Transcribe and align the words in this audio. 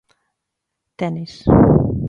Tenis. 0.97 1.33